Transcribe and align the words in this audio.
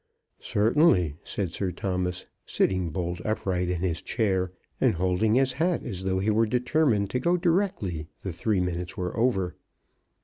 "Certainly," 0.39 1.17
said 1.23 1.51
Sir 1.51 1.71
Thomas, 1.71 2.25
sitting 2.43 2.89
bolt 2.89 3.21
upright 3.23 3.69
in 3.69 3.81
his 3.81 4.01
chair, 4.01 4.51
and 4.81 4.95
holding 4.95 5.35
his 5.35 5.53
hat 5.53 5.83
as 5.83 6.05
though 6.05 6.17
he 6.17 6.31
were 6.31 6.47
determined 6.47 7.11
to 7.11 7.19
go 7.19 7.37
directly 7.37 8.07
the 8.23 8.31
three 8.33 8.61
minutes 8.61 8.97
were 8.97 9.15
over. 9.15 9.55